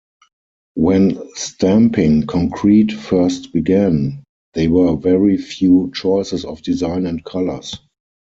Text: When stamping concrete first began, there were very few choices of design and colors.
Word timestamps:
When 0.73 1.19
stamping 1.35 2.25
concrete 2.25 2.91
first 2.91 3.53
began, 3.53 4.23
there 4.55 4.71
were 4.71 4.95
very 4.97 5.37
few 5.37 5.91
choices 5.93 6.43
of 6.43 6.63
design 6.63 7.05
and 7.05 7.23
colors. 7.23 7.77